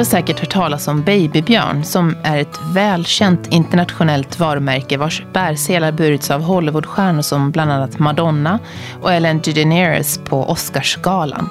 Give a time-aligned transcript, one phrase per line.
[0.00, 5.92] Du har säkert hört talas om Babybjörn som är ett välkänt internationellt varumärke vars bärselar
[5.92, 8.58] burits av Hollywoodstjärnor som bland annat Madonna
[9.02, 11.50] och Ellen DeGeneres på Oscarsgalan.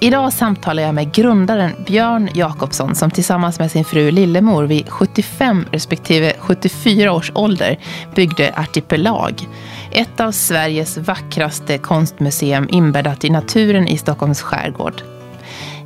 [0.00, 5.64] Idag samtalar jag med grundaren Björn Jakobsson som tillsammans med sin fru Lillemor vid 75
[5.72, 7.78] respektive 74 års ålder
[8.14, 9.48] byggde Artipelag.
[9.90, 15.17] Ett av Sveriges vackraste konstmuseum inbäddat i naturen i Stockholms skärgård.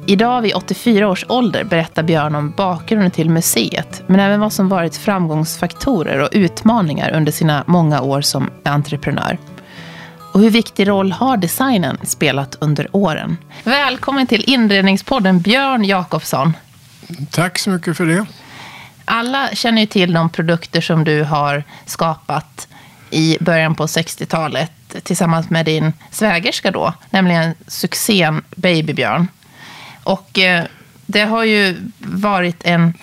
[0.07, 4.69] Idag vid 84 års ålder berättar Björn om bakgrunden till museet, men även vad som
[4.69, 9.39] varit framgångsfaktorer och utmaningar under sina många år som entreprenör.
[10.33, 13.37] Och hur viktig roll har designen spelat under åren?
[13.65, 16.57] Välkommen till inredningspodden Björn Jakobsson.
[17.31, 18.27] Tack så mycket för det.
[19.05, 22.69] Alla känner ju till de produkter som du har skapat
[23.11, 29.29] i början på 60-talet tillsammans med din svägerska då, nämligen succén Babybjörn.
[30.05, 30.65] Och eh,
[31.07, 32.95] det har ju varit en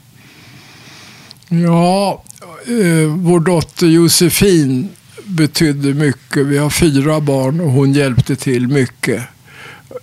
[1.48, 2.22] Ja,
[2.66, 4.95] eh, vår dotter Josefin
[5.26, 6.46] betydde mycket.
[6.46, 9.22] Vi har fyra barn och hon hjälpte till mycket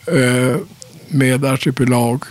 [0.08, 0.58] eh,
[1.08, 2.24] med Artipelag.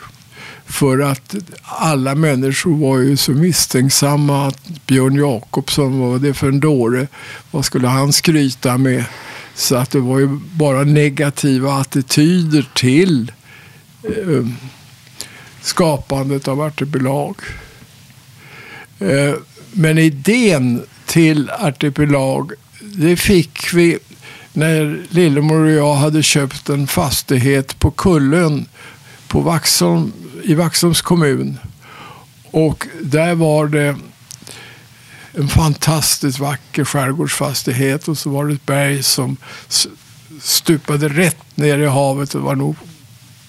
[0.67, 6.49] För att alla människor var ju så misstänksamma att Björn Jakobsson, vad var det för
[6.49, 7.09] en dåre?
[7.51, 9.05] Vad skulle han skryta med?
[9.55, 13.33] Så att det var ju bara negativa attityder till
[14.03, 14.47] eh,
[15.61, 17.37] skapandet av Artipelag.
[18.99, 19.35] Eh,
[19.73, 22.53] men idén till Artipelag
[22.95, 23.99] det fick vi
[24.53, 28.67] när Lillemor och jag hade köpt en fastighet på Kullön
[29.29, 31.59] på Vaxholm, i Vaxholms kommun.
[32.51, 33.97] Och där var det
[35.33, 39.37] en fantastiskt vacker skärgårdsfastighet och så var det ett berg som
[40.41, 42.31] stupade rätt ner i havet.
[42.31, 42.77] Det var nog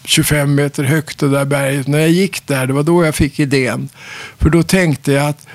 [0.03, 1.87] 25 meter högt det där berget.
[1.87, 3.89] När jag gick där, det var då jag fick idén.
[4.37, 5.47] För då tänkte jag att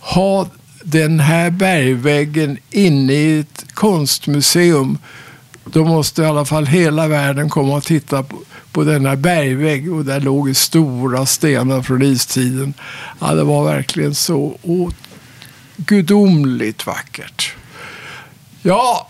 [0.00, 0.48] ha
[0.82, 4.98] den här bergväggen inne i ett konstmuseum,
[5.64, 8.36] då måste i alla fall hela världen komma och titta på,
[8.72, 9.92] på denna bergvägg.
[9.92, 12.74] Och där låg stora stenar från istiden.
[13.20, 14.58] Ja, det var verkligen så
[15.76, 17.54] gudomligt vackert.
[18.62, 19.08] Ja,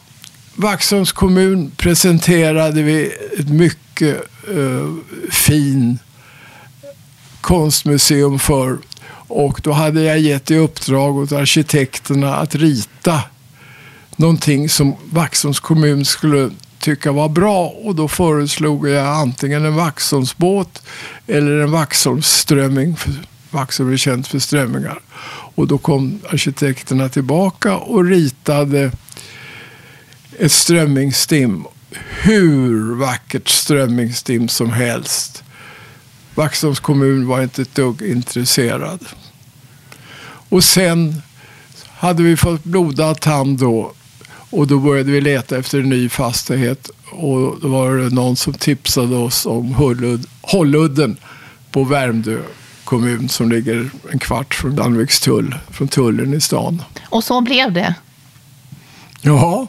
[0.55, 4.95] Vaxholms kommun presenterade vi ett mycket uh,
[5.31, 5.99] fin
[7.41, 8.79] konstmuseum för.
[9.31, 13.23] Och då hade jag gett i uppdrag åt arkitekterna att rita
[14.17, 17.67] någonting som Vaxholms kommun skulle tycka var bra.
[17.67, 20.83] Och då föreslog jag antingen en Vaxholmsbåt
[21.27, 22.97] eller en Vaxholmsströmming.
[23.51, 25.01] Vaxholm är känt för strömmingar.
[25.55, 28.93] Och då kom arkitekterna tillbaka och ritade
[30.39, 31.65] ett strömmingsstim.
[32.23, 35.45] Hur vackert strömmingsstim som helst.
[36.35, 39.07] Vaxholms kommun var inte ett dugg intresserad.
[40.51, 41.23] Och sen
[41.89, 43.93] hade vi fått blodad tand då.
[44.51, 46.91] Och då började vi leta efter en ny fastighet.
[47.11, 51.17] Och då var det någon som tipsade oss om Hullud, Hålludden
[51.71, 52.39] på Värmdö
[52.85, 56.83] kommun som ligger en kvart från Danvikstull, från tullen i stan.
[57.09, 57.95] Och så blev det?
[59.21, 59.67] Ja.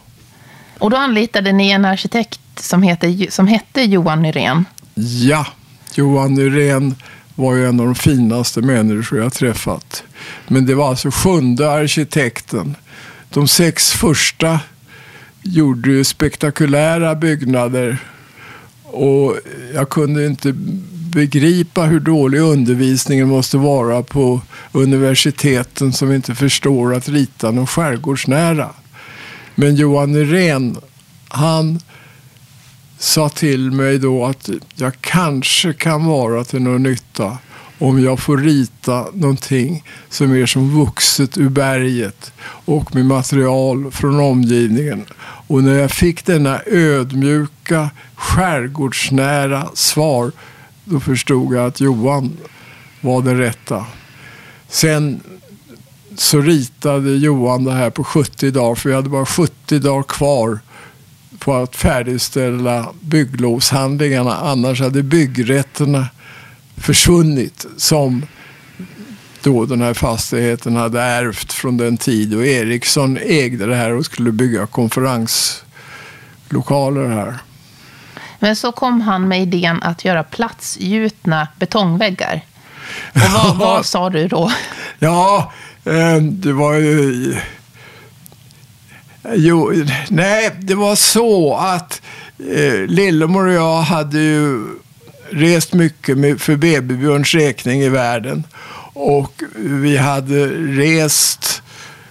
[0.80, 4.66] Och då anlitade ni en arkitekt som, heter, som hette Johan Nyrén?
[4.96, 5.48] Ja,
[5.96, 6.96] Johan Nyrén
[7.42, 10.04] var ju en av de finaste människor jag träffat.
[10.48, 12.76] Men det var alltså sjunde arkitekten.
[13.30, 14.60] De sex första
[15.42, 17.98] gjorde ju spektakulära byggnader.
[18.84, 19.38] Och
[19.74, 20.54] jag kunde inte
[21.12, 24.42] begripa hur dålig undervisningen måste vara på
[24.72, 28.70] universiteten som inte förstår att rita något skärgårdsnära.
[29.56, 30.78] Men Johan Nyrén,
[31.28, 31.80] han
[33.02, 37.38] sa till mig då att jag kanske kan vara till någon nytta
[37.80, 42.34] om jag får rita någonting som är som vuxet ur berget
[42.66, 45.06] och med material från omgivningen.
[45.48, 50.32] Och när jag fick denna ödmjuka, skärgårdsnära svar
[50.86, 52.38] då förstod jag att Johan
[53.02, 53.86] var den rätta.
[54.70, 55.22] Sen
[56.16, 60.60] så ritade Johan det här på 70 dagar, för vi hade bara 70 dagar kvar
[61.42, 64.38] på att färdigställa bygglovshandlingarna.
[64.38, 66.08] Annars hade byggrätterna
[66.78, 68.26] försvunnit som
[69.44, 74.06] då den här fastigheten hade ärvt från den tid då Ericsson ägde det här och
[74.06, 77.38] skulle bygga konferenslokaler här.
[78.40, 82.42] Men så kom han med idén att göra platsgjutna betongväggar.
[83.14, 84.52] Och vad, vad sa du då?
[85.00, 85.52] Ja,
[85.86, 87.36] eh, det var ju...
[89.30, 89.74] Jo,
[90.10, 92.02] nej, det var så att
[92.40, 94.66] eh, Lillemor och jag hade ju
[95.30, 98.44] rest mycket med, för Babybjörns räkning i världen.
[98.94, 101.62] Och vi hade rest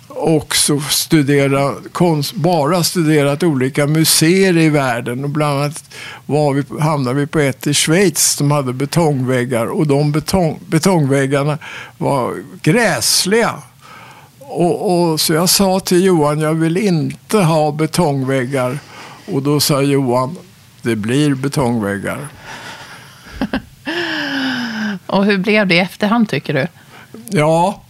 [0.08, 5.24] också studera, konst, bara studerat olika museer i världen.
[5.24, 5.84] Och bland annat
[6.26, 9.66] var vi, hamnade vi på ett i Schweiz som hade betongväggar.
[9.66, 11.58] Och de betong, betongväggarna
[11.98, 13.54] var gräsliga.
[14.52, 18.78] Och, och, så jag sa till Johan, jag vill inte ha betongväggar.
[19.32, 20.36] Och då sa Johan,
[20.82, 22.28] det blir betongväggar.
[25.06, 26.66] och hur blev det i efterhand tycker du?
[27.28, 27.82] Ja,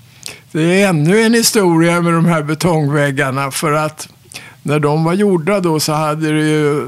[0.53, 3.51] det är ännu en historia med de här betongväggarna.
[3.51, 4.09] För att
[4.63, 6.87] när de var gjorda då så hade det ju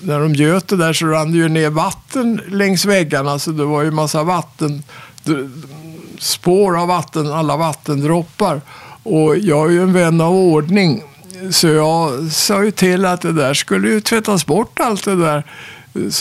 [0.00, 3.38] när de göt det där så rann det ju ner vatten längs väggarna.
[3.38, 4.82] Så det var ju massa vatten,
[6.18, 8.60] spår av vatten, alla vattendroppar.
[9.02, 11.02] Och jag är ju en vän av ordning.
[11.50, 15.44] Så jag sa ju till att det där skulle ju tvättas bort allt det där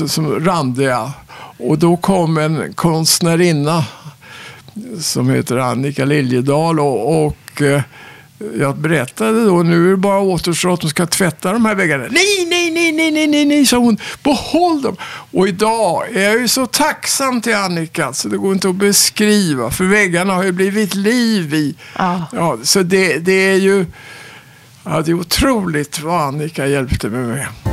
[0.07, 1.12] som randiga.
[1.57, 3.86] Och då kom en konstnärinna
[5.00, 7.81] som heter Annika Liljedahl och, och eh,
[8.59, 12.03] jag berättade då, nu är det bara återstår att de ska tvätta de här väggarna.
[12.09, 13.97] Nej, nej, nej, nej, nej, nej, nej, sa hon.
[14.24, 14.95] Behåll dem.
[15.31, 19.71] Och idag är jag ju så tacksam till Annika så det går inte att beskriva.
[19.71, 21.75] För väggarna har ju blivit liv i.
[21.94, 22.19] Ah.
[22.31, 23.85] Ja, så det, det är ju
[24.83, 27.72] ja, det är otroligt vad Annika hjälpte mig med.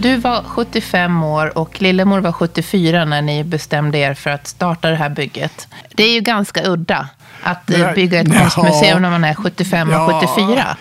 [0.00, 4.90] Du var 75 år och Lillemor var 74 när ni bestämde er för att starta
[4.90, 5.68] det här bygget.
[5.94, 7.08] Det är ju ganska udda
[7.42, 10.76] att eh, bygga ett konstmuseum när man är 75 och 74.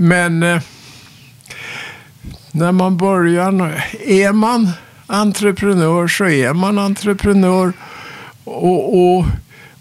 [0.00, 0.60] Men eh,
[2.52, 4.72] när man börjar, är man
[5.06, 7.72] entreprenör så är man entreprenör.
[8.44, 9.24] Och, och,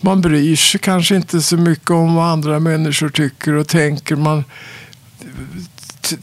[0.01, 4.16] man bryr sig kanske inte så mycket om vad andra människor tycker och tänker.
[4.16, 4.44] Man,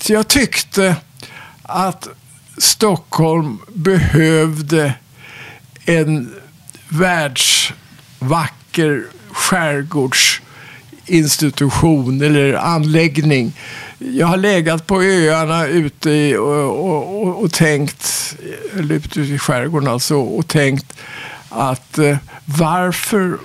[0.06, 0.96] jag tyckte
[1.62, 2.08] att
[2.58, 4.94] Stockholm behövde
[5.84, 6.34] en
[6.88, 13.52] världsvacker skärgårdsinstitution eller anläggning.
[13.98, 18.36] Jag har legat på öarna ute i, och, och, och, tänkt,
[18.78, 20.96] eller ute i skärgården alltså, och tänkt
[21.48, 23.38] att eh, varför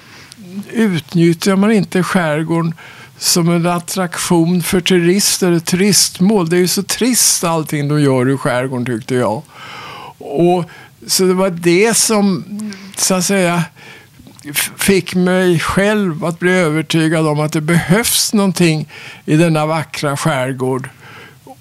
[0.71, 2.74] utnyttjar man inte skärgården
[3.18, 6.50] som en attraktion för turister, ett turistmål.
[6.50, 9.42] Det är ju så trist allting de gör i skärgården tyckte jag.
[10.18, 10.64] Och,
[11.08, 12.44] så det var det som,
[12.96, 13.64] så att säga,
[14.78, 18.88] fick mig själv att bli övertygad om att det behövs någonting
[19.25, 20.90] i denna vackra skärgård.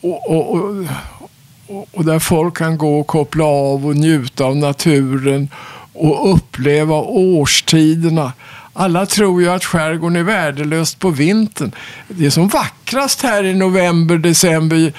[0.01, 5.49] Och, och, och, och där folk kan gå och koppla av och njuta av naturen
[5.93, 8.33] och uppleva årstiderna.
[8.79, 11.73] Alla tror ju att skärgården är värdelöst på vintern.
[12.09, 14.93] Det är som vackrast här i november, december,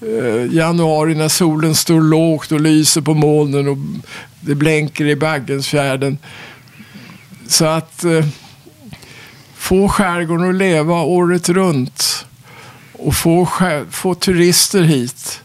[0.00, 3.76] eh, januari när solen står lågt och lyser på molnen och
[4.40, 6.18] det blänker i Baggensfjärden.
[7.48, 8.26] Så att eh,
[9.54, 12.26] få skärgården att leva året runt
[12.92, 13.48] och få,
[13.90, 15.40] få turister hit.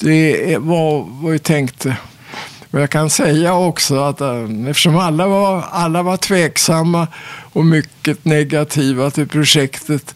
[0.00, 1.96] Det var vad vi tänkte.
[2.74, 7.06] Och jag kan säga också att äh, eftersom alla var, alla var tveksamma
[7.52, 10.14] och mycket negativa till projektet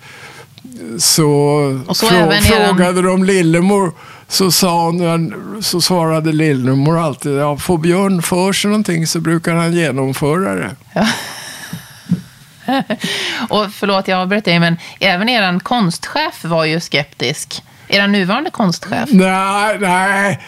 [0.99, 3.93] så, så frå frågade de Lillemor
[4.29, 9.55] så, sa hon, så svarade Lillemor alltid ja, får Björn för sig någonting så brukar
[9.55, 10.77] han genomföra det.
[10.93, 11.07] Ja.
[13.49, 17.63] och förlåt, jag avbröt dig, men även er konstchef var ju skeptisk.
[17.89, 19.09] Er nuvarande konstchef?
[19.13, 20.41] Nej, nej.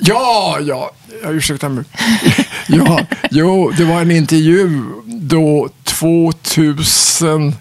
[0.00, 0.90] Ja, ja,
[1.22, 1.84] ja ursäkta mig.
[2.66, 7.54] ja, jo, det var en intervju då 2005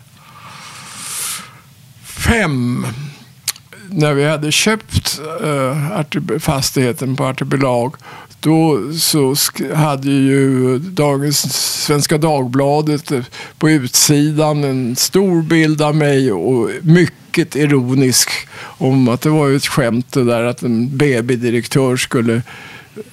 [3.91, 5.89] när vi hade köpt uh,
[6.39, 7.95] fastigheten på Artipelag.
[8.39, 9.35] Då så
[9.73, 11.53] hade ju dagens
[11.85, 13.11] Svenska Dagbladet
[13.57, 18.29] på utsidan en stor bild av mig och mycket ironisk
[18.61, 22.41] om att det var ett skämt det där att en BB-direktör skulle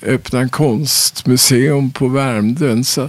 [0.02, 2.85] öppna en konstmuseum på Värmdön.
[2.85, 3.09] Så,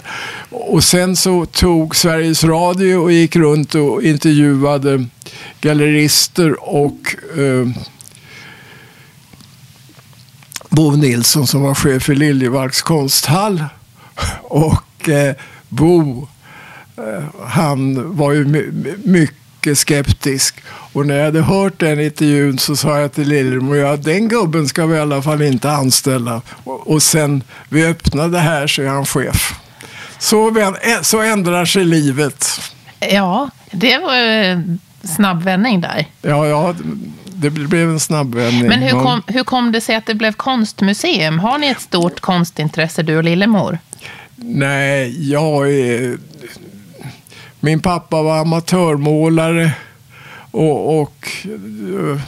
[0.49, 5.05] och sen så tog Sveriges Radio och gick runt och intervjuade
[5.61, 7.83] gallerister och eh,
[10.69, 13.63] Bo Nilsson som var chef för Liljevalchs konsthall.
[14.41, 15.35] Och eh,
[15.69, 16.27] Bo,
[16.97, 18.45] eh, han var ju
[19.03, 20.55] mycket skeptisk.
[20.93, 24.67] Och när jag hade hört den intervjun så sa jag till Lillemor, ja den gubben
[24.67, 26.41] ska vi i alla fall inte anställa.
[26.49, 29.53] Och, och sen vi öppnade här så är han chef.
[30.19, 32.61] Så, så ändrar sig livet.
[32.99, 36.05] Ja, det var snabb vändning där.
[36.21, 36.75] Ja, ja,
[37.37, 38.67] det blev en snabb vändning.
[38.67, 41.39] Men hur kom, hur kom det sig att det blev konstmuseum?
[41.39, 43.79] Har ni ett stort konstintresse, du och Lillemor?
[44.35, 46.17] Nej, jag är...
[47.59, 49.71] Min pappa var amatörmålare
[50.51, 52.21] och, och uh,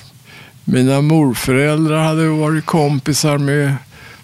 [0.63, 3.75] mina morföräldrar hade varit kompisar med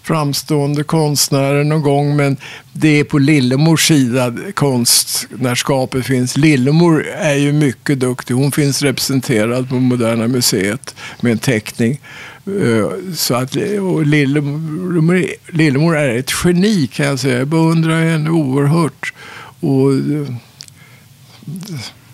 [0.06, 2.16] framstående konstnärer någon gång.
[2.16, 2.36] Men
[2.72, 6.36] det är på Lillemors sida konstnärskapet finns.
[6.36, 8.34] Lillemor är ju mycket duktig.
[8.34, 12.00] Hon finns representerad på Moderna Museet med en teckning.
[12.46, 17.38] Eh, så att, och Lillemor, Lillemor är ett geni kan jag säga.
[17.38, 19.12] Jag beundrar henne oerhört.
[19.60, 20.34] Och eh,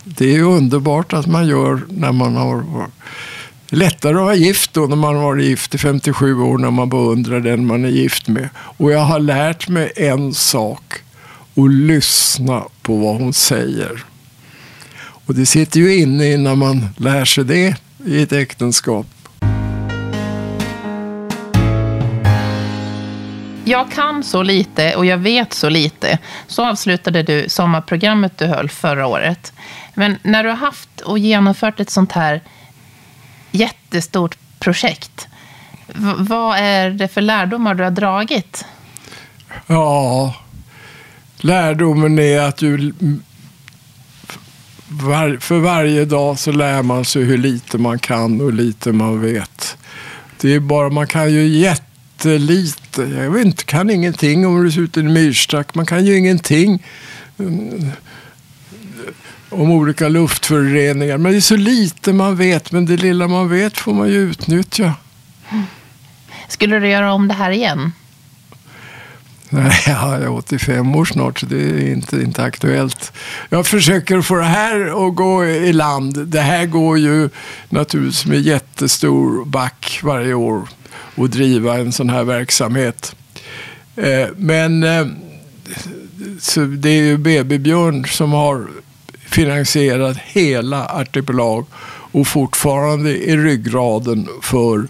[0.05, 2.65] det är underbart att man gör när man har
[3.77, 6.89] lättare att vara gift då när man har varit gift i 57 år när man
[6.89, 8.49] beundrar den man är gift med.
[8.57, 10.95] Och jag har lärt mig en sak.
[11.57, 14.05] Att lyssna på vad hon säger.
[15.27, 17.77] Och det sitter ju inne innan man lär sig det
[18.07, 19.07] i ett äktenskap.
[23.65, 26.19] Jag kan så lite och jag vet så lite.
[26.47, 29.53] Så avslutade du sommarprogrammet du höll förra året.
[29.95, 32.41] Men när du har haft och genomfört ett sånt här
[33.53, 35.29] jättestort projekt.
[35.87, 38.65] V vad är det för lärdomar du har dragit?
[39.67, 40.35] Ja,
[41.37, 42.95] lärdomen är att du
[44.89, 49.21] var, för varje dag så lär man sig hur lite man kan och lite man
[49.21, 49.77] vet.
[50.41, 53.03] Det är bara, man kan ju jättelite.
[53.03, 55.75] Jag vet inte, kan ingenting om det ser ut i en myrstack.
[55.75, 56.83] Man kan ju ingenting
[59.53, 61.19] om olika luftföroreningar.
[61.19, 64.15] Men det är så lite man vet, men det lilla man vet får man ju
[64.15, 64.95] utnyttja.
[66.49, 67.93] Skulle du göra om det här igen?
[69.49, 73.13] Nej, jag är 85 år snart så det är inte, inte aktuellt.
[73.49, 76.27] Jag försöker få det här att gå i land.
[76.27, 77.29] Det här går ju
[77.69, 80.69] naturligtvis med jättestor back varje år
[81.17, 83.17] att driva en sån här verksamhet.
[83.97, 85.07] Eh, men eh,
[86.79, 88.69] det är ju BB Björn som har
[89.33, 91.67] finansierat hela Artipelag
[92.13, 94.89] och fortfarande är ryggraden för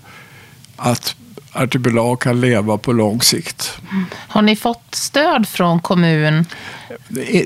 [0.76, 1.16] att
[1.52, 3.72] Artipelag kan leva på lång sikt.
[4.28, 6.44] Har ni fått stöd från kommun?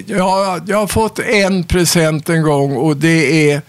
[0.07, 3.62] Ja, jag har fått en present en gång och det är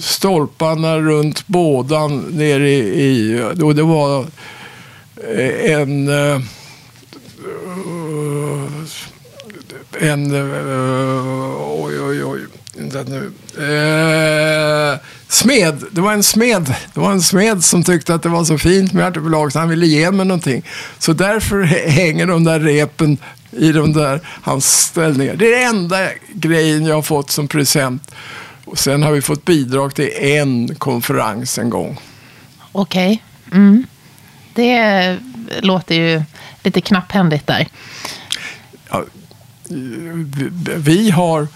[0.00, 3.42] stolparna runt bådan nere i...
[3.62, 4.26] Och det var
[5.64, 6.08] en...
[10.02, 10.38] En oj,
[11.58, 11.69] oj,
[12.94, 13.04] oj.
[13.08, 13.32] Nu.
[14.92, 15.84] Eh, smed.
[15.90, 16.74] Det var en smed.
[16.94, 19.68] Det var en smed som tyckte att det var så fint med ärteförlag så han
[19.68, 20.62] ville ge mig någonting.
[20.98, 23.18] Så därför hänger de där repen
[23.50, 25.34] i de där hans ställningar.
[25.34, 28.14] Det är den enda grejen jag har fått som present.
[28.64, 32.00] Och sen har vi fått bidrag till en konferens en gång.
[32.72, 33.22] Okej.
[33.46, 33.58] Okay.
[33.58, 33.86] Mm.
[34.54, 35.18] Det
[35.60, 36.22] låter ju
[36.62, 37.68] lite knapphändigt där.
[38.90, 39.04] Ja,
[40.76, 41.48] vi har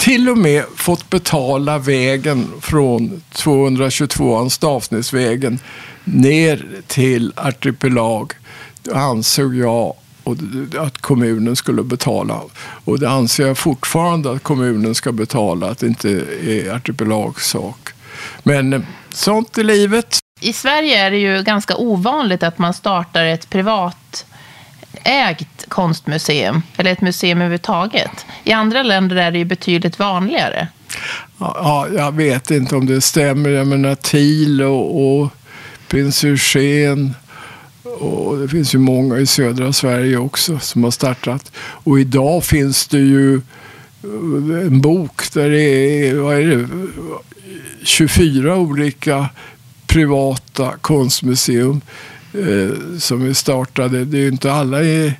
[0.00, 5.58] till och med fått betala vägen från 222-an Stavsnäsvägen
[6.04, 8.32] ner till Artipelag.
[8.82, 9.94] Det ansåg jag
[10.78, 12.40] att kommunen skulle betala.
[12.84, 16.10] Och det anser jag fortfarande att kommunen ska betala, att det inte
[16.46, 17.88] är Artipelags sak.
[18.42, 18.80] Men eh,
[19.10, 20.18] sånt är livet.
[20.40, 24.26] I Sverige är det ju ganska ovanligt att man startar ett privat
[25.04, 28.26] ägt konstmuseum, eller ett museum överhuvudtaget.
[28.44, 30.68] I andra länder är det ju betydligt vanligare.
[31.38, 33.50] Ja, jag vet inte om det stämmer.
[33.50, 35.30] Jag menar Thiel och, och
[35.88, 37.14] prins Eugen
[38.00, 41.52] och det finns ju många i södra Sverige också som har startat.
[41.56, 46.68] Och idag finns det ju eh, en bok där det är, vad är det,
[47.82, 49.28] 24 olika
[49.86, 51.80] privata konstmuseum
[52.34, 54.04] eh, som är startade.
[54.04, 55.14] Det är ju inte alla i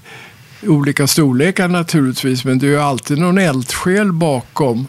[0.63, 4.87] olika storlekar naturligtvis, men det är ju alltid någon eldsjäl bakom.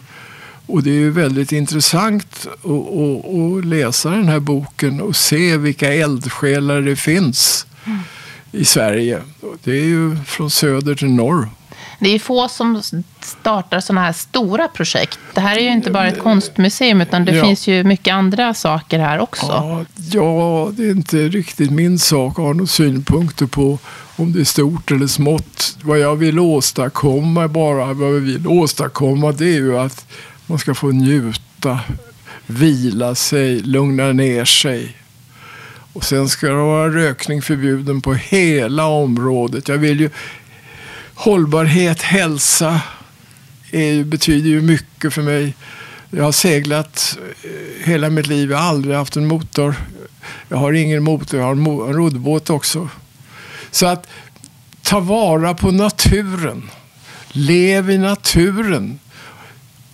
[0.66, 6.80] Och det är ju väldigt intressant att, läsa den här boken och se vilka eldsjälar
[6.80, 7.98] det finns mm.
[8.52, 9.22] i Sverige.
[9.64, 11.48] Det är ju från söder till norr.
[12.02, 12.82] Det är få som
[13.20, 15.18] startar sådana här stora projekt.
[15.34, 17.44] Det här är ju inte bara ett konstmuseum, utan det ja.
[17.44, 19.46] finns ju mycket andra saker här också.
[19.46, 23.78] Ja, ja, det är inte riktigt min sak att ha några synpunkter på
[24.16, 25.76] om det är stort eller smått.
[25.82, 30.06] Vad jag vill åstadkomma, bara vad vi vill åstadkomma, det är ju att
[30.46, 31.80] Man ska få njuta,
[32.46, 34.96] vila sig, lugna ner sig.
[35.92, 39.68] Och sen ska det vara rökning förbjuden på hela området.
[39.68, 40.10] Jag vill ju
[41.22, 42.80] hållbarhet, hälsa
[43.70, 45.54] är, betyder ju mycket för mig.
[46.10, 48.50] Jag har seglat eh, hela mitt liv.
[48.50, 49.74] Jag har aldrig haft en motor.
[50.48, 51.52] Jag har ingen motor, jag har
[51.88, 52.88] en roddbåt också.
[53.70, 54.06] Så att
[54.82, 56.70] ta vara på naturen.
[57.28, 58.98] Lev i naturen.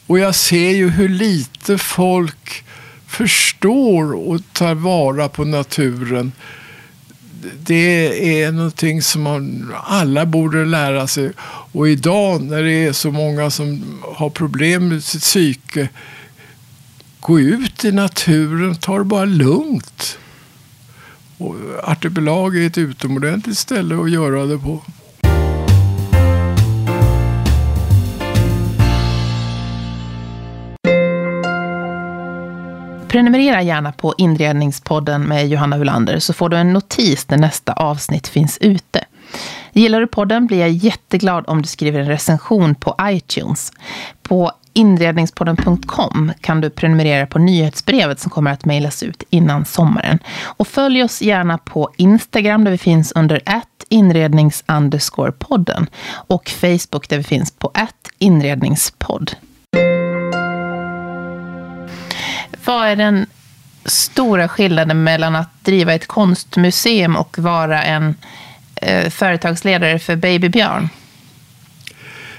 [0.07, 2.65] Och jag ser ju hur lite folk
[3.07, 6.33] förstår och tar vara på naturen.
[7.61, 11.33] Det är någonting som man, alla borde lära sig.
[11.73, 15.89] Och idag när det är så många som har problem med sitt psyke,
[17.21, 20.19] gå ut i naturen, ta det bara lugnt.
[21.39, 24.83] Och Artipelag är ett utomordentligt ställe att göra det på.
[33.09, 38.29] Prenumerera gärna på Inredningspodden med Johanna Hulander så får du en notis när nästa avsnitt
[38.29, 39.05] finns ute.
[39.73, 43.73] Gillar du podden blir jag jätteglad om du skriver en recension på iTunes.
[44.23, 50.19] På inredningspodden.com kan du prenumerera på nyhetsbrevet som kommer att mejlas ut innan sommaren.
[50.43, 53.43] Och följ oss gärna på Instagram där vi finns under
[53.89, 54.65] inrednings
[55.39, 57.71] podden och Facebook där vi finns på
[58.19, 59.33] inredningspodd.
[62.69, 63.27] Vad är den
[63.85, 68.15] stora skillnaden mellan att driva ett konstmuseum och vara en
[68.77, 70.89] eh, företagsledare för Babybjörn?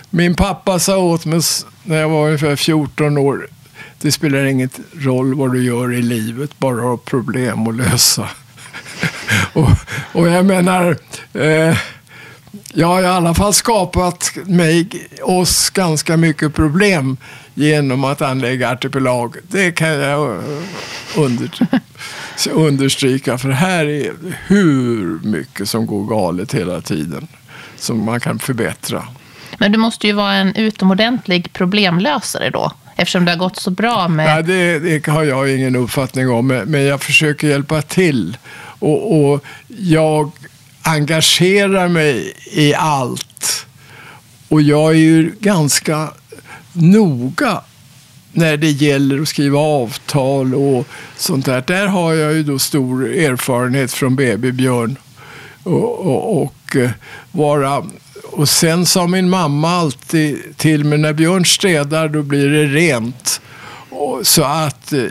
[0.10, 1.41] Min pappa sa åt mig
[1.84, 3.47] när jag var ungefär 14 år,
[4.01, 8.30] det spelar ingen roll vad du gör i livet, bara ha problem att lösa.
[9.53, 9.69] och,
[10.13, 10.97] och, jag menar,
[11.34, 11.77] eh,
[12.73, 14.89] jag har i alla fall skapat mig,
[15.21, 17.17] oss ganska mycket problem
[17.60, 19.36] genom att anlägga artipelag.
[19.48, 20.41] Det kan jag eh,
[21.17, 21.50] under,
[22.52, 24.13] understryka, för här är
[24.48, 27.28] hur mycket som går galet hela tiden
[27.76, 29.04] som man kan förbättra.
[29.58, 34.08] Men du måste ju vara en utomordentlig problemlösare då, eftersom det har gått så bra
[34.08, 34.26] med...
[34.26, 38.38] Nej, det, det har jag ingen uppfattning om, men jag försöker hjälpa till.
[38.80, 40.32] Och, och jag
[40.82, 43.65] engagerar mig i allt.
[44.50, 46.10] Och jag är ju ganska
[46.73, 47.62] noga
[48.32, 51.63] när det gäller att skriva avtal och sånt där.
[51.67, 54.97] Där har jag ju då stor erfarenhet från BB Björn.
[55.63, 56.91] Och, och, och, eh,
[57.32, 57.84] vara,
[58.32, 63.41] och sen sa min mamma alltid till mig, när Björn städar då blir det rent.
[63.89, 65.03] Och, så att eh,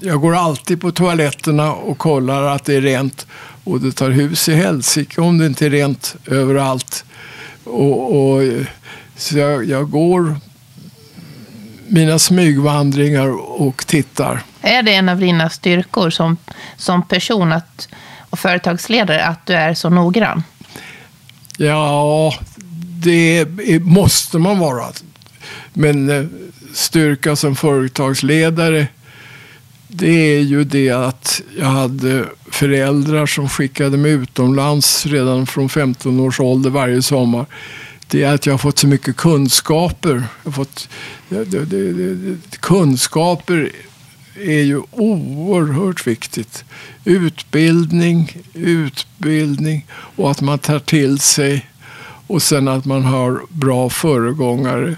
[0.00, 3.26] jag går alltid på toaletterna och kollar att det är rent.
[3.64, 7.04] Och det tar hus i helsike om det inte är rent överallt.
[7.64, 8.66] Och, och eh,
[9.16, 10.36] så jag, jag går
[11.92, 13.28] mina smygvandringar
[13.60, 14.42] och tittar.
[14.60, 16.36] Är det en av dina styrkor som,
[16.76, 17.88] som person att,
[18.30, 20.42] och företagsledare att du är så noggrann?
[21.56, 22.34] Ja,
[23.02, 23.46] det
[23.82, 24.86] måste man vara.
[25.72, 26.26] Men eh,
[26.74, 28.86] styrka som företagsledare
[29.94, 36.20] det är ju det att jag hade föräldrar som skickade mig utomlands redan från 15
[36.20, 37.46] års ålder varje sommar.
[38.12, 40.14] Det är att jag har fått så mycket kunskaper.
[40.14, 40.88] Jag har fått,
[41.28, 43.72] det, det, det, kunskaper
[44.36, 46.64] är ju oerhört viktigt.
[47.04, 51.70] Utbildning, utbildning och att man tar till sig
[52.26, 54.96] och sen att man har bra föregångare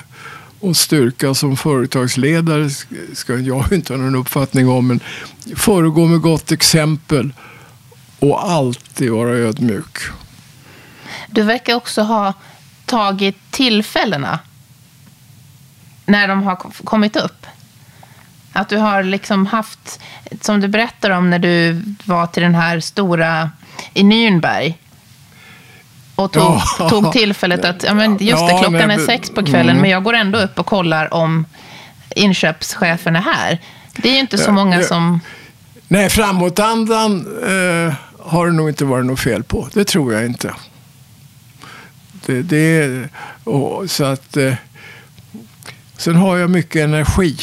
[0.61, 2.71] och styrka som företagsledare
[3.13, 5.01] ska jag inte ha någon uppfattning om, men
[5.57, 7.33] föregå med gott exempel
[8.19, 9.99] och alltid vara ödmjuk.
[11.31, 12.33] Du verkar också ha
[12.87, 14.39] tagit tillfällena
[16.07, 17.47] när de har kommit upp.
[18.53, 20.01] Att du har liksom haft,
[20.41, 23.51] som du berättar om när du var till den här stora
[23.95, 24.75] i Nürnberg
[26.15, 26.89] och tog, ja.
[26.89, 29.81] tog tillfället att, ja men just det, klockan men, är sex på kvällen, mm.
[29.81, 31.47] men jag går ändå upp och kollar om
[32.17, 33.59] inköpschefen är här.
[33.97, 35.21] Det är ju inte så många som...
[35.89, 39.69] Nej, framåtandan eh, har det nog inte varit något fel på.
[39.73, 40.55] Det tror jag inte.
[42.29, 43.09] Eh, det, det,
[43.45, 44.55] och, så att, eh,
[45.97, 47.37] sen har jag mycket energi.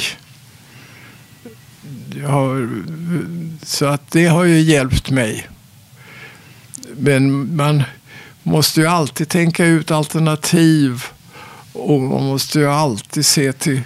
[2.28, 2.70] Har,
[3.66, 5.48] så att det har ju hjälpt mig.
[6.98, 7.84] Men man
[8.44, 11.04] måste ju alltid tänka ut alternativ
[11.74, 13.82] och man måste ju alltid se till,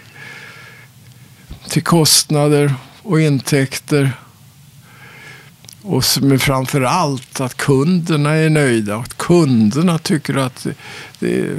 [1.69, 4.11] till kostnader och intäkter.
[5.87, 8.95] Och men framför allt att kunderna är nöjda.
[8.95, 10.67] Att kunderna tycker att
[11.19, 11.49] det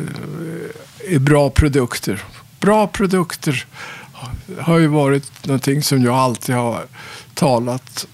[1.09, 2.25] är bra produkter.
[2.61, 3.67] Bra produkter
[4.59, 6.85] har ju varit någonting som jag alltid har
[7.35, 8.07] talat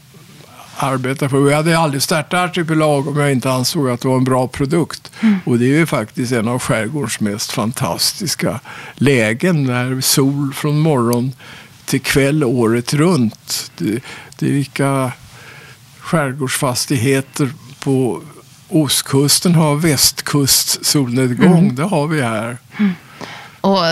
[0.77, 1.51] arbetat för.
[1.51, 5.11] Jag hade aldrig startat Artipelag om jag inte ansåg att det var en bra produkt.
[5.21, 5.39] Mm.
[5.45, 8.61] Och det är ju faktiskt en av skärgårdens mest fantastiska
[8.95, 9.65] lägen.
[9.65, 11.33] När sol från morgon
[11.85, 13.71] till kväll året runt.
[13.79, 14.03] Det,
[14.39, 15.13] det är vilka
[16.13, 17.51] skärgårdsfastigheter
[17.85, 18.23] på
[18.69, 21.59] ostkusten har västkust solnedgång.
[21.59, 21.75] Mm.
[21.75, 22.59] Det har vi här.
[22.79, 22.93] Mm.
[23.61, 23.83] Och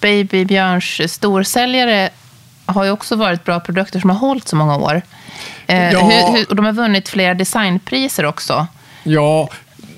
[0.00, 2.10] Baby Björns storsäljare
[2.66, 5.02] har ju också varit bra produkter som har hållit så många år.
[5.66, 6.00] Eh, ja.
[6.00, 8.66] hur, hur, och de har vunnit flera designpriser också.
[9.02, 9.48] Ja,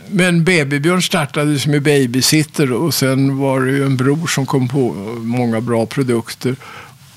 [0.09, 4.68] men Babybjörn startade som med babysitter och sen var det ju en bror som kom
[4.68, 6.56] på många bra produkter.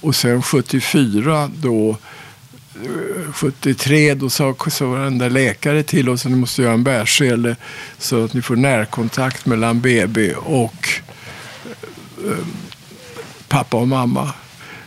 [0.02, 1.98] Och sen 74 då
[3.34, 7.56] 73 då sa, sa varenda läkare till oss att ni måste göra en bärsele
[7.98, 10.90] så att ni får närkontakt mellan BB och
[12.26, 12.46] eh,
[13.48, 14.34] pappa och mamma.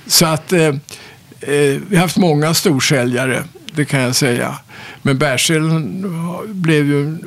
[0.06, 0.74] Så att eh,
[1.40, 4.58] vi har haft många storsäljare, det kan jag säga.
[5.02, 6.06] Men bärselen
[6.46, 7.18] blev ju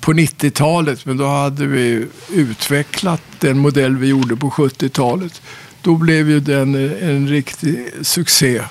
[0.00, 5.42] på 90-talet, men då hade vi utvecklat den modell vi gjorde på 70-talet.
[5.84, 8.62] Då blev ju den en riktig succé.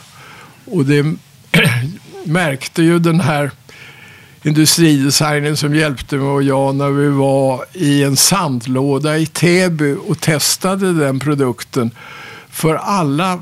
[0.65, 1.03] Och det
[2.25, 3.51] märkte ju den här
[4.43, 10.19] industridesignen som hjälpte mig och jag när vi var i en sandlåda i Täby och
[10.19, 11.91] testade den produkten.
[12.49, 13.39] För alla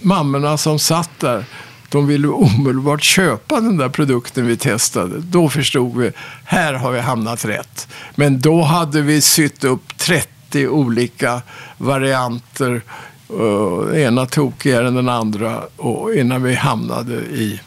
[0.00, 1.44] mammorna som satt där,
[1.88, 5.20] de ville omedelbart köpa den där produkten vi testade.
[5.20, 6.12] Då förstod vi,
[6.44, 7.88] här har vi hamnat rätt.
[8.14, 11.42] Men då hade vi sytt upp 30 olika
[11.78, 12.82] varianter.
[13.30, 17.60] Uh, ena tokigare än den andra och innan vi hamnade i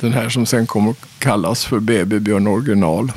[0.00, 3.12] den här som sen kommer att kallas för BB Björn original.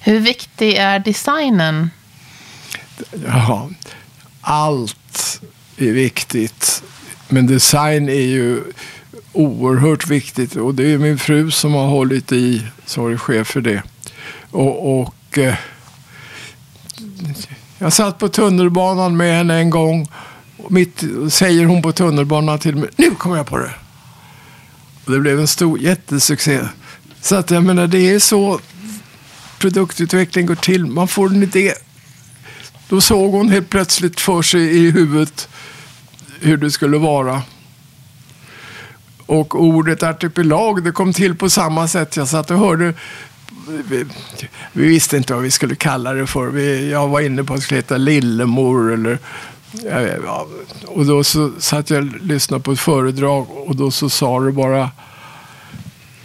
[0.00, 1.90] Hur viktig är designen?
[3.26, 3.70] Ja,
[4.40, 5.40] allt
[5.76, 6.82] är viktigt.
[7.28, 8.62] Men design är ju
[9.32, 13.60] oerhört viktigt och det är min fru som har hållit i, som är chef för
[13.60, 13.82] det.
[14.50, 15.54] Och, och eh,
[17.78, 20.08] jag satt på tunnelbanan med henne en gång.
[20.70, 23.70] Mitt, säger hon på tunnelbanan till mig, nu kommer jag på det.
[25.04, 26.60] Och det blev en stor jättesuccé.
[27.20, 28.60] Så att jag menar, det är så
[29.58, 30.86] produktutveckling går till.
[30.86, 31.72] Man får en idé.
[32.88, 35.48] Då såg hon helt plötsligt för sig i huvudet
[36.40, 37.42] hur det skulle vara.
[39.26, 42.16] Och ordet artipelag, det kom till på samma sätt.
[42.16, 42.94] Jag satt och hörde
[43.88, 44.04] vi,
[44.72, 46.46] vi, visste inte vad vi skulle kalla det för.
[46.46, 49.18] Vi, jag var inne på att det skulle heta Lillemor eller
[50.86, 54.52] och då så satt jag och lyssnade på ett föredrag och då så sa det
[54.52, 54.90] bara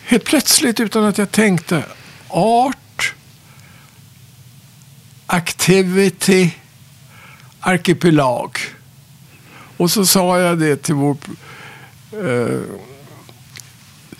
[0.05, 1.83] helt plötsligt utan att jag tänkte
[2.27, 3.13] art,
[5.25, 6.51] activity,
[7.59, 8.59] arkipelag.
[9.77, 11.17] Och så sa jag det till vår
[12.11, 12.59] eh,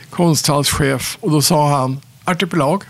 [0.10, 2.84] konsthallschef och då sa han artipelag.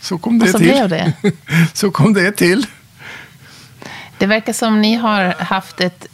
[0.00, 0.68] Så kom det och så till.
[0.68, 1.12] Det.
[1.72, 2.66] så kom det till.
[4.18, 6.06] Det verkar som ni har haft ett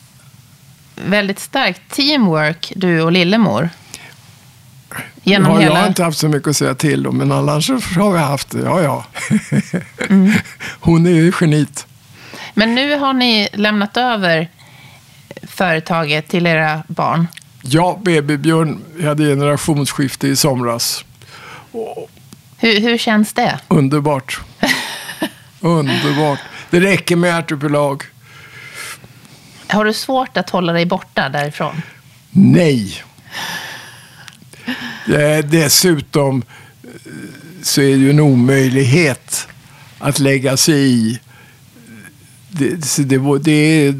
[0.95, 3.71] väldigt starkt teamwork, du och Lillemor.
[5.23, 5.75] Genom ja, hela...
[5.75, 8.51] Jag har inte haft så mycket att säga till om, men annars har vi haft
[8.51, 8.61] det.
[8.61, 9.05] Ja, ja.
[10.09, 10.33] Mm.
[10.81, 11.87] Hon är ju genit.
[12.55, 14.49] Men nu har ni lämnat över
[15.43, 17.27] företaget till era barn.
[17.63, 21.05] Ja, BB-Björn hade generationsskifte i somras.
[22.59, 23.59] Hur, hur känns det?
[23.69, 24.41] Underbart.
[25.61, 26.39] Underbart.
[26.71, 28.03] Det räcker med artipelag.
[29.67, 31.83] Har du svårt att hålla dig borta därifrån?
[32.31, 33.03] Nej.
[35.45, 36.43] Dessutom
[36.83, 36.91] eh,
[37.63, 39.49] så är det ju en omöjlighet
[39.99, 41.21] att lägga sig i.
[42.49, 43.93] Det, det, det är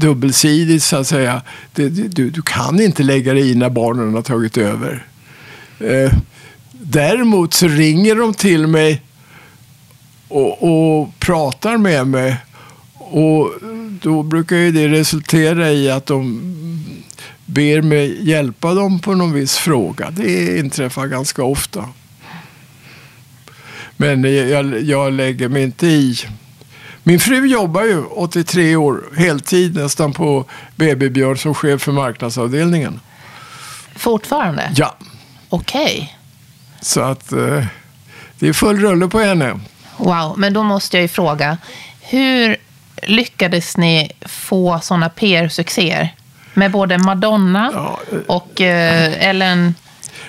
[0.00, 1.42] dubbelsidigt så att säga.
[1.74, 5.06] Det, du, du, kan inte lägga dig i när barnen har tagit över.
[5.80, 6.12] Eh,
[6.72, 9.02] däremot så ringer de till mig
[10.28, 12.36] och, och pratar med mig.
[12.94, 13.50] Och
[14.02, 16.54] då brukar ju det resultera i att de
[17.46, 20.10] ber mig hjälpa dem på någon viss fråga.
[20.10, 21.88] Det inträffar ganska ofta.
[23.96, 26.16] Men jag, jag lägger mig inte i.
[27.02, 30.44] Min fru jobbar ju 83 år heltid nästan på
[30.76, 33.00] BB Björn som chef för marknadsavdelningen.
[33.96, 34.72] Fortfarande?
[34.76, 34.96] Ja.
[35.48, 35.82] Okej.
[35.84, 36.08] Okay.
[36.80, 37.64] Så att eh,
[38.38, 39.60] det är full rulle på henne.
[39.98, 41.58] Wow, men då måste jag ju fråga.
[42.00, 42.56] Hur
[43.02, 46.08] lyckades ni få sådana PR-succéer?
[46.54, 49.74] Med både Madonna ja, eh, och uh, Ellen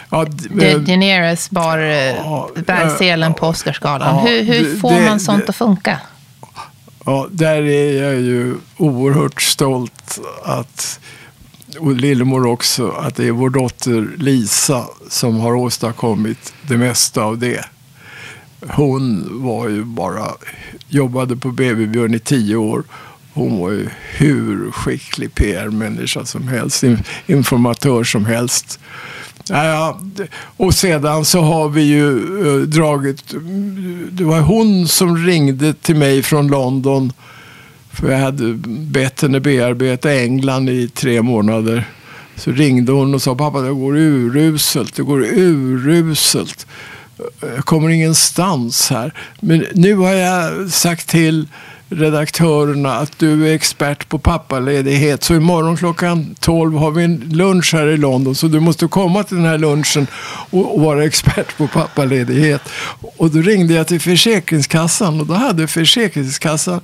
[0.09, 4.27] ja, DeGeneres bar, ja, bär selen på Oscarsgalan.
[4.27, 5.99] hur, hur får det, man sånt det, att funka?
[7.05, 10.99] Ja, där är jag ju oerhört stolt att,
[11.79, 17.37] och Lillemor också, att det är vår dotter Lisa som har åstadkommit det mesta av
[17.37, 17.65] det.
[18.67, 20.25] Hon var ju bara,
[20.87, 22.83] jobbade på BB Björn i tio år.
[23.33, 26.83] Hon var ju hur skicklig PR-människa som helst,
[27.27, 28.79] informatör som helst.
[29.49, 29.99] Ja,
[30.57, 32.17] och sedan så har vi ju
[32.47, 33.23] eh, dragit,
[34.11, 37.13] det var hon som ringde till mig från London.
[37.91, 41.87] För jag hade bett henne bearbeta England i tre månader.
[42.35, 46.67] Så ringde hon och sa, pappa det går uruselt, det går uruselt.
[47.55, 49.13] Jag kommer ingenstans här.
[49.39, 51.47] Men nu har jag sagt till
[51.89, 55.23] redaktörerna att du är expert på pappaledighet.
[55.23, 58.35] Så imorgon klockan 12 har vi en lunch här i London.
[58.35, 60.07] Så du måste komma till den här lunchen
[60.49, 62.61] och, och vara expert på pappaledighet.
[63.17, 66.81] Och då ringde jag till Försäkringskassan och då hade Försäkringskassan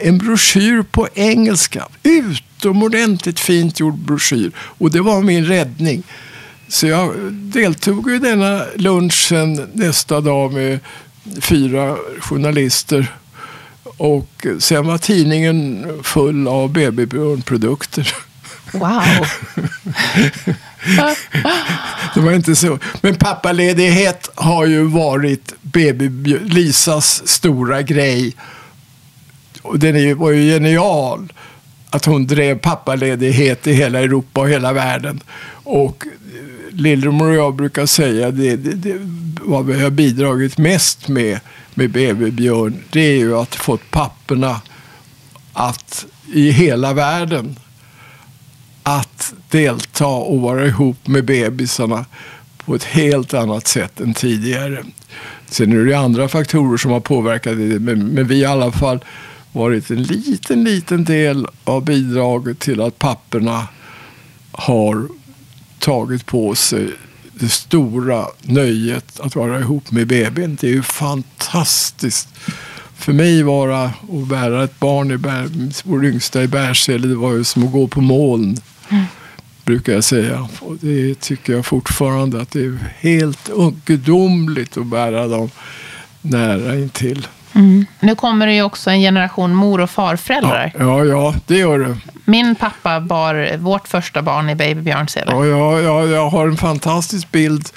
[0.00, 1.88] en broschyr på engelska.
[2.02, 4.52] Utomordentligt fint gjord broschyr.
[4.56, 6.02] Och det var min räddning.
[6.70, 10.78] Så jag deltog i denna lunchen nästa dag med
[11.40, 13.14] fyra journalister
[13.96, 18.14] och sen var tidningen full av BB-produkter.
[18.72, 19.26] Wow!
[22.14, 22.78] det var inte så.
[23.00, 28.36] Men pappaledighet har ju varit BB Lisas stora grej.
[29.62, 31.32] Och den var ju genial.
[31.90, 35.20] Att hon drev pappaledighet i hela Europa och hela världen.
[35.64, 36.04] Och
[36.70, 38.98] Lillemor och jag brukar säga det, det, det
[39.40, 41.40] vad vi har bidragit mest med
[41.74, 44.60] med BB Björn, det är ju att fått papperna
[45.52, 47.56] att i hela världen
[48.82, 52.04] att delta och vara ihop med bebisarna
[52.64, 54.84] på ett helt annat sätt än tidigare.
[55.46, 58.72] Sen är det andra faktorer som har påverkat det, men, men vi har i alla
[58.72, 59.04] fall
[59.52, 63.68] varit en liten, liten del av bidraget till att papperna
[64.52, 65.08] har
[65.80, 66.90] tagit på sig
[67.32, 70.58] det stora nöjet att vara ihop med bebisen.
[70.60, 72.28] Det är ju fantastiskt.
[72.96, 75.48] För mig vara att bära ett barn, i bär,
[75.84, 78.56] vår yngsta i bärsele, det var ju som att gå på moln.
[78.88, 79.04] Mm.
[79.64, 80.48] Brukar jag säga.
[80.60, 83.50] Och det tycker jag fortfarande att det är helt
[83.84, 85.50] gudomligt att bära dem
[86.22, 87.26] nära intill.
[87.52, 87.86] Mm.
[88.00, 90.72] Nu kommer det ju också en generation mor och farföräldrar.
[90.78, 91.96] Ja, ja, ja, det gör det.
[92.30, 95.30] Min pappa bar vårt första barn i Baby Björnsele.
[95.30, 97.68] Ja, ja, ja, jag har en fantastisk bild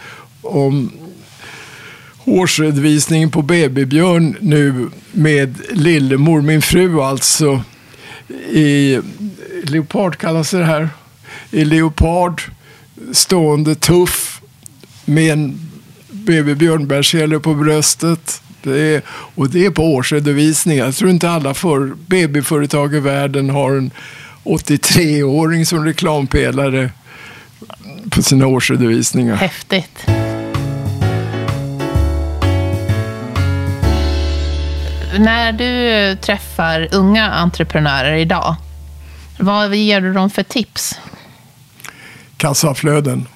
[0.41, 0.91] om
[2.25, 7.63] årsredovisningen på Baby Björn nu med Lillemor, min fru alltså,
[8.51, 8.99] i
[9.63, 10.89] leopard kallas det här.
[11.51, 12.41] I leopard,
[13.11, 14.41] stående tuff
[15.05, 15.71] med en
[16.11, 18.41] BB Björnbergshele på bröstet.
[18.63, 20.85] Det är, och det är på årsredovisningen.
[20.85, 23.91] Jag tror inte alla för, BB-företag i världen har en
[24.43, 26.89] 83-åring som reklampelare
[28.09, 29.35] på sina årsredovisningar.
[29.35, 30.05] Häftigt.
[35.19, 38.55] När du träffar unga entreprenörer idag,
[39.39, 40.99] vad ger du dem för tips?
[42.37, 43.27] Kassaflöden.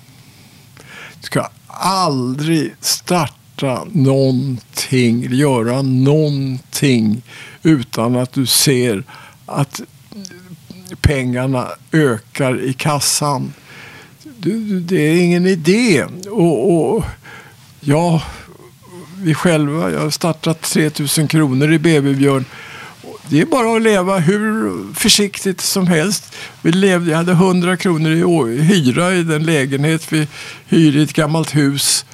[1.22, 7.22] Du ska aldrig starta någonting, göra någonting
[7.63, 9.04] utan att du ser
[9.46, 9.82] att
[11.02, 13.54] pengarna ökar i kassan.
[14.82, 16.06] Det är ingen idé.
[16.30, 17.04] Och, och
[17.80, 18.23] ja,
[19.21, 22.45] vi själva, jag har startat 3000 kronor i BB Björn.
[23.30, 26.36] Det är bara att leva hur försiktigt som helst.
[26.62, 30.28] Vi levde, jag hade 100 kronor i hyra i den lägenhet vi
[30.65, 32.06] hyr i ett gammalt hus.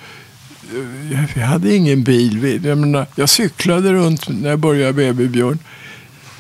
[1.36, 2.62] Vi hade ingen bil.
[2.66, 5.60] Jag, menar, jag cyklade runt när jag började BB Björn.
[5.60, 6.33] Men det är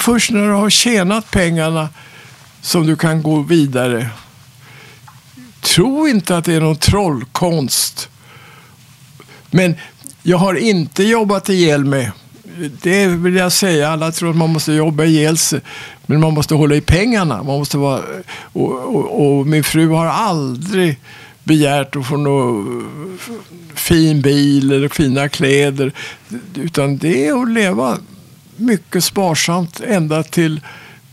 [0.00, 1.88] först när du har tjänat pengarna
[2.60, 4.10] som du kan gå vidare.
[5.60, 8.08] Tro inte att det är någon trollkonst.
[9.50, 9.74] Men
[10.22, 12.10] jag har inte jobbat ihjäl mig.
[12.82, 13.90] Det vill jag säga.
[13.90, 15.60] Alla tror att man måste jobba ihjäl sig.
[16.06, 17.42] Men man måste hålla i pengarna.
[17.42, 18.02] Man måste vara,
[18.40, 21.00] och, och, och min fru har aldrig
[21.44, 23.18] begärt att få någon
[23.74, 25.92] fin bil eller fina kläder.
[26.54, 27.98] Utan det är att leva
[28.56, 30.60] mycket sparsamt ända till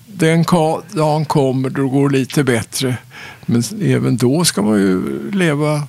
[0.06, 0.46] den
[0.92, 2.98] dagen kommer då det går lite bättre.
[3.46, 5.84] Men även då ska man ju leva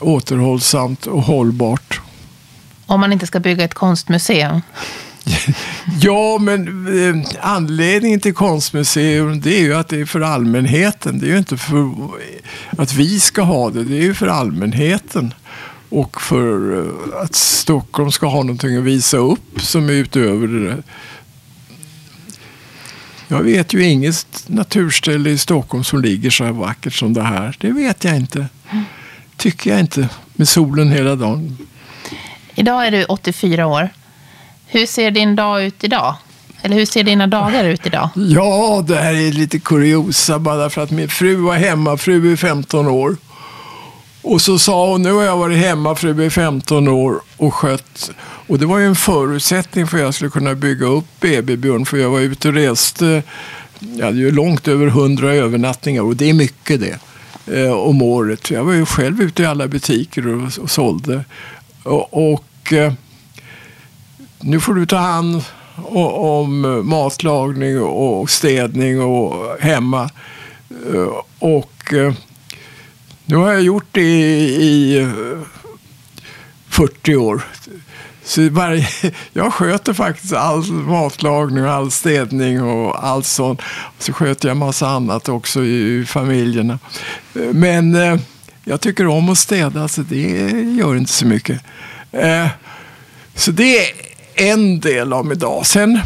[0.00, 2.00] återhållsamt och hållbart.
[2.86, 4.60] Om man inte ska bygga ett konstmuseum?
[6.00, 11.18] ja, men eh, anledningen till konstmuseum det är ju att det är för allmänheten.
[11.18, 11.90] Det är ju inte för
[12.78, 15.34] att vi ska ha det, det är ju för allmänheten.
[15.92, 20.68] Och för eh, att Stockholm ska ha någonting att visa upp som är utöver det
[20.68, 20.82] där.
[23.28, 27.56] Jag vet ju inget naturställe i Stockholm som ligger så här vackert som det här.
[27.60, 28.46] Det vet jag inte.
[29.36, 30.08] Tycker jag inte.
[30.34, 31.58] Med solen hela dagen.
[32.54, 33.88] Idag är du 84 år.
[34.66, 36.14] Hur ser din dag ut idag?
[36.62, 38.08] Eller hur ser dina dagar ut idag?
[38.14, 41.96] Ja, det här är lite kuriosa bara för att min fru var hemma.
[41.96, 43.16] Fru är 15 år.
[44.22, 48.10] Och så sa hon, nu har jag varit hemma, i 15 år och skött.
[48.46, 51.86] Och det var ju en förutsättning för att jag skulle kunna bygga upp BB Björn.
[51.86, 53.22] För jag var ute och reste,
[53.78, 56.98] jag hade ju långt över 100 övernattningar och det är mycket det.
[57.46, 58.50] Eh, om året.
[58.50, 61.24] Jag var ju själv ute i alla butiker och, och sålde.
[61.82, 62.92] Och, och eh,
[64.40, 65.44] nu får du ta hand
[65.88, 70.10] om matlagning och städning och hemma.
[70.94, 71.08] Eh,
[71.38, 72.14] och eh,
[73.26, 75.08] nu har jag gjort det i
[76.68, 77.42] 40 eh, år.
[78.24, 78.88] Så varje,
[79.32, 83.62] jag sköter faktiskt all matlagning och all städning och allt sånt.
[83.98, 86.78] Så sköter jag massa annat också i familjerna.
[87.52, 88.16] Men eh,
[88.64, 91.60] jag tycker om att städa, så det gör inte så mycket.
[92.12, 92.46] Eh,
[93.34, 93.92] så det är
[94.34, 95.66] en del av min dag.
[95.66, 96.00] Sen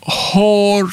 [0.00, 0.90] har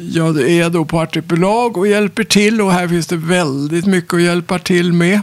[0.00, 4.22] jag är då på Artipelag och hjälper till och här finns det väldigt mycket att
[4.22, 5.20] hjälpa till med.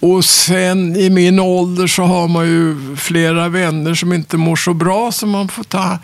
[0.00, 4.74] Och sen i min ålder så har man ju flera vänner som inte mår så
[4.74, 5.98] bra som man får ta,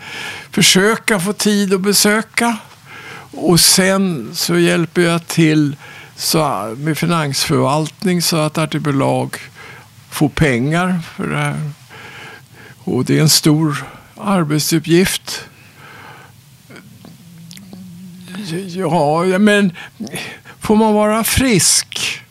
[0.51, 2.57] försöka få tid att besöka.
[3.31, 5.75] Och sen så hjälper jag till
[6.15, 9.37] så, med finansförvaltning så att Artipelag
[10.09, 11.71] får pengar för det här.
[12.83, 13.85] Och det är en stor
[14.17, 15.43] arbetsuppgift.
[18.75, 19.71] Ja, men
[20.59, 22.21] får man vara frisk?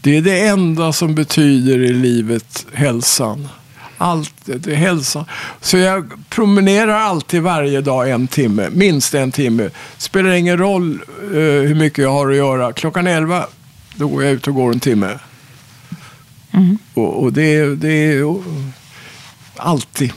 [0.00, 3.48] Det är det enda som betyder i livet hälsan.
[3.98, 5.24] Allt det är hälsan.
[5.60, 9.70] Så jag promenerar alltid varje dag en timme, minst en timme.
[9.96, 12.72] Spelar ingen roll uh, hur mycket jag har att göra.
[12.72, 13.46] Klockan elva,
[13.94, 15.18] då går jag ut och går en timme.
[16.52, 16.78] Mm.
[16.94, 18.36] Och, och, det, är
[19.56, 20.12] alltid.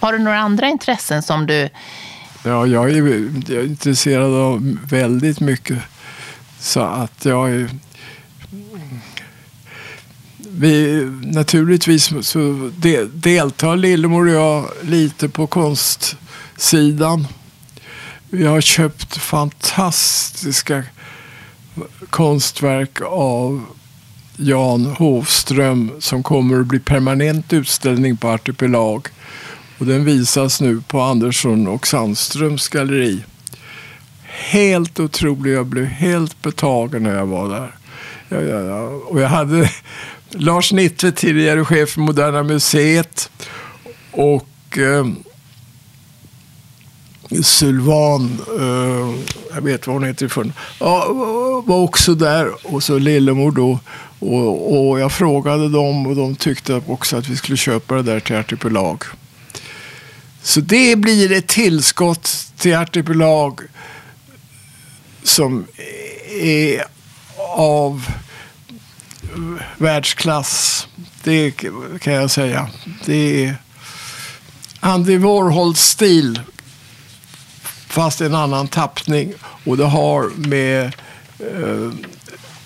[0.00, 1.68] Har du några andra intressen som du...
[2.46, 2.96] Ja, jag är,
[3.48, 5.78] jag är intresserad av väldigt mycket.
[6.58, 7.70] Så att jag är
[10.50, 17.26] vi, naturligtvis så de, deltar Lillemor och jag lite på konstsidan.
[18.30, 20.84] Vi har köpt fantastiska
[22.10, 23.64] konstverk av
[24.36, 29.08] Jan Hovström som kommer att bli permanent utställning på Artipelag.
[29.78, 33.22] Och den visas nu på Andersson och Sandströms galleri.
[34.22, 35.52] Helt otrolig.
[35.52, 37.74] Jag blev helt betagen när jag var där.
[38.28, 38.82] Ja, ja, ja.
[38.86, 39.70] Och jag hade
[40.30, 43.30] Lars Nittve, tidigare chef för Moderna Museet.
[44.10, 45.06] Och eh,
[47.42, 49.14] Sylvan, eh,
[49.54, 51.12] jag vet vad hon heter för ja,
[51.66, 52.74] var också där.
[52.74, 53.78] Och så Lillemor då.
[54.18, 58.20] Och, och, jag frågade dem och de tyckte också att vi skulle köpa det där
[58.20, 59.04] till Artipelag.
[60.46, 63.60] Så det blir ett tillskott till Artipelag
[65.22, 65.66] som
[66.40, 66.84] är
[67.56, 68.06] av
[69.76, 70.88] världsklass.
[71.22, 71.50] Det
[72.00, 72.70] kan jag säga.
[73.04, 73.56] Det är
[74.80, 76.40] Andy Warhols stil
[77.86, 79.32] fast en annan tappning.
[79.64, 80.84] Och det har med
[81.38, 81.92] eh,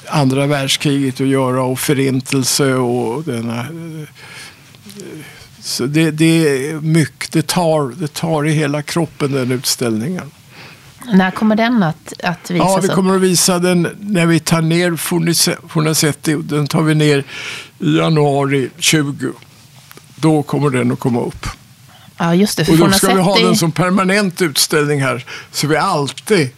[0.06, 3.60] andra världskriget att göra och förintelse och denna...
[3.60, 4.08] Eh,
[5.62, 7.32] så det, det är mycket.
[7.32, 10.30] Det tar, det tar i hela kroppen den utställningen.
[11.12, 14.62] När kommer den att, att visas Ja, vi kommer att visa den när vi tar
[14.62, 14.96] ner
[15.68, 16.34] Fornasetti.
[16.34, 17.24] Den tar vi ner
[17.78, 19.32] i januari 20.
[20.16, 21.46] Då kommer den att komma upp.
[22.16, 22.68] Ja, just det.
[22.68, 25.24] Och då ska vi ha den som permanent utställning här.
[25.52, 26.50] Så vi alltid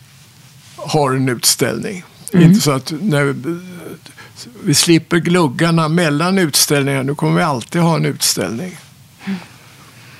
[0.77, 2.05] har en utställning.
[2.33, 2.49] Mm.
[2.49, 3.61] Inte så att när vi,
[4.63, 7.03] vi slipper gluggarna mellan utställningar.
[7.03, 8.77] Nu kommer vi alltid ha en utställning.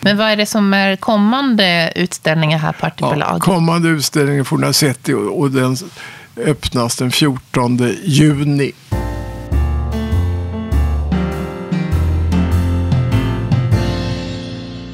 [0.05, 3.35] Men vad är det som är kommande utställningar här på Artipelag?
[3.35, 5.77] Ja, kommande utställningen får ni sett och den
[6.37, 8.73] öppnas den 14 juni.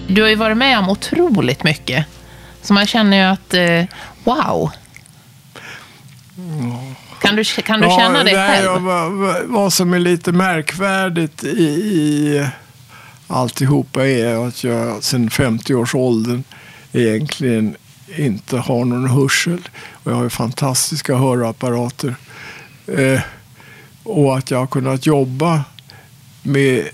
[0.08, 2.06] Du har ju varit med om otroligt mycket.
[2.62, 3.84] Så man känner ju att, eh,
[4.24, 4.70] wow.
[7.20, 8.82] Kan du, kan du ja, känna det själv?
[8.82, 9.12] Vad,
[9.44, 12.48] vad som är lite märkvärdigt i, i
[13.28, 16.44] alltihopa är att jag sedan 50 års åldern
[16.92, 17.76] egentligen
[18.16, 19.68] inte har någon hörsel.
[19.92, 22.14] Och jag har ju fantastiska hörapparater.
[22.86, 23.20] Eh,
[24.02, 25.64] Och att jag har kunnat jobba
[26.42, 26.88] med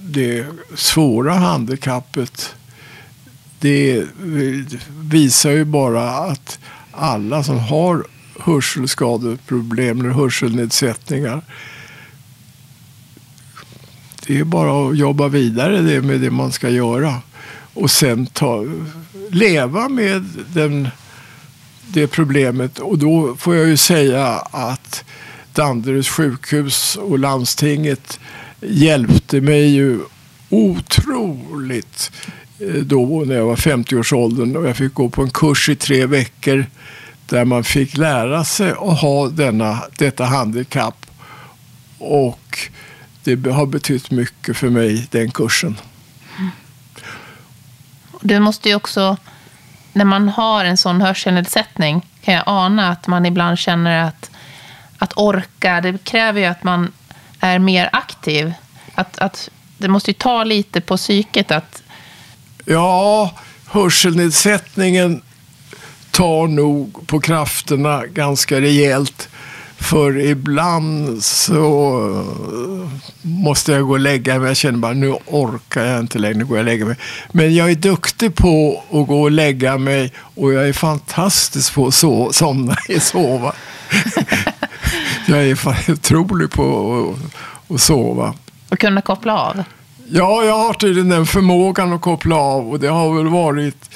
[0.00, 2.54] det svåra handikappet
[3.60, 4.04] det
[4.98, 6.58] visar ju bara att
[6.90, 8.04] alla som har
[8.40, 11.42] hörselskadeproblem eller hörselnedsättningar
[14.26, 17.14] det är bara att jobba vidare med det man ska göra.
[17.74, 18.64] Och sen ta,
[19.30, 20.88] leva med den,
[21.86, 22.78] det problemet.
[22.78, 25.04] Och då får jag ju säga att
[25.52, 28.20] Danderyds sjukhus och landstinget
[28.60, 30.00] hjälpte mig ju
[30.48, 32.12] otroligt
[32.58, 36.06] eh, då när jag var 50-årsåldern och jag fick gå på en kurs i tre
[36.06, 36.66] veckor
[37.26, 41.06] där man fick lära sig att ha denna, detta handikapp.
[41.98, 42.58] Och
[43.24, 45.76] det har betytt mycket för mig, den kursen.
[48.20, 49.16] Du måste ju också,
[49.92, 54.30] när man har en sån hörselnedsättning, kan jag ana att man ibland känner att,
[54.98, 56.92] att orka, det kräver ju att man
[57.40, 58.52] är mer aktiv.
[58.94, 61.82] Att, att det måste ju ta lite på psyket att...
[62.64, 63.34] Ja,
[63.66, 65.22] hörselnedsättningen
[66.10, 69.28] tar nog på krafterna ganska rejält.
[69.84, 72.24] För ibland så
[73.22, 74.48] måste jag gå och lägga mig.
[74.48, 76.38] Jag känner bara nu orkar jag inte längre.
[76.38, 76.96] Nu går jag och lägger mig.
[77.32, 81.86] Men jag är duktig på att gå och lägga mig och jag är fantastisk på
[81.86, 83.52] att so somna i sova.
[85.26, 85.58] jag är
[85.92, 87.14] otrolig på
[87.68, 88.34] att, att sova.
[88.68, 89.64] Och kunna koppla av?
[90.08, 93.90] Ja, jag har tydligen den förmågan att koppla av och det har väl varit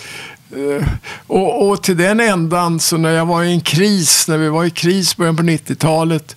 [0.53, 0.89] Eh,
[1.27, 4.65] och, och, till den ändan, så när jag var i en kris, när vi var
[4.65, 6.37] i kris början på 90-talet,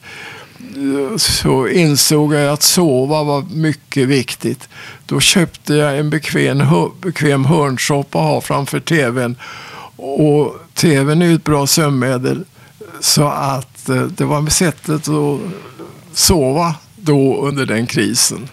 [0.59, 4.69] eh, så insåg jag att sova var mycket viktigt.
[5.05, 6.63] Då köpte jag en bekväm,
[7.01, 9.35] bekväm hörnsoppa att ha framför tvn.
[9.95, 12.45] Och tvn är ju ett bra sömnmedel.
[12.99, 15.39] Så att eh, det var sättet att
[16.13, 18.49] sova då under den krisen.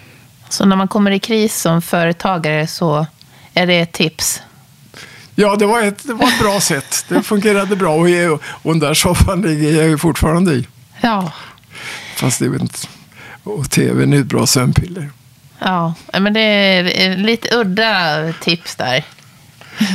[0.49, 3.07] Så när man kommer i kris som företagare så
[3.55, 4.43] är det ett tips?
[5.41, 7.05] Ja, det var, ett, det var ett bra sätt.
[7.09, 10.67] Det fungerade bra och, jag, och den där soffan ligger jag ju fortfarande i.
[11.01, 11.33] Ja.
[12.17, 12.79] Fast det är inte...
[13.43, 15.11] Och tvn är ett bra sömnpiller.
[15.59, 19.05] Ja, men det är lite udda tips där.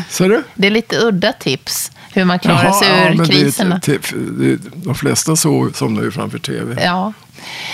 [0.09, 0.43] Ser du?
[0.55, 3.81] Det är lite udda tips hur man klarar Jaha, sig ur ja, kriserna.
[3.85, 4.01] Det,
[4.39, 6.83] det, de flesta somnar ju framför tv.
[6.83, 7.13] Ja.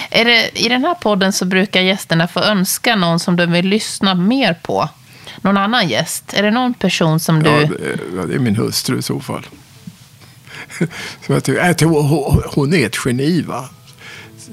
[0.10, 3.68] Är det, I den här podden så brukar gästerna få önska någon som de vill
[3.68, 4.90] lyssna mer på
[5.42, 6.34] någon annan gäst?
[6.34, 7.50] Är det någon person som du...
[7.50, 9.48] Ja, det, det är min hustru i så fall.
[11.26, 11.92] Så jag tycker, jag
[12.54, 13.70] hon är ett geni, va?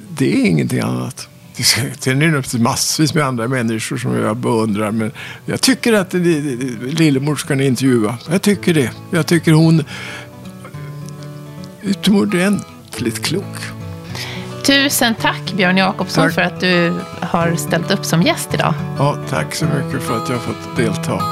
[0.09, 1.29] Det är ingenting annat.
[1.99, 4.91] Sen är det massvis med andra människor som jag beundrar.
[4.91, 5.12] Men
[5.45, 8.18] jag tycker att Lillemor ska ni intervjua.
[8.31, 8.91] Jag tycker det.
[9.11, 9.85] Jag tycker hon är
[11.83, 13.76] utomordentligt klok.
[14.67, 18.75] Tusen tack Björn Jakobsson för att du har ställt upp som gäst idag.
[18.99, 21.23] Ja, tack så mycket för att jag har fått delta.